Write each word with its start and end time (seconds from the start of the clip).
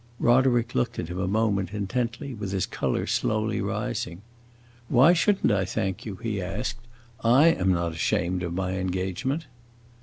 Roderick 0.17 0.73
looked 0.73 0.97
at 0.97 1.09
him 1.09 1.19
a 1.19 1.27
moment, 1.27 1.75
intently, 1.75 2.33
with 2.33 2.53
his 2.53 2.65
color 2.65 3.05
slowly 3.05 3.61
rising. 3.61 4.23
"Why 4.89 5.13
should 5.13 5.45
n't 5.45 5.51
I 5.51 5.63
thank 5.63 6.07
you?" 6.07 6.15
he 6.15 6.41
asked. 6.41 6.79
"I 7.23 7.49
am 7.49 7.71
not 7.71 7.91
ashamed 7.91 8.41
of 8.41 8.51
my 8.55 8.71
engagement." 8.77 9.45